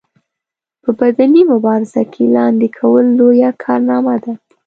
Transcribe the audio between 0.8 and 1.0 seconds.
په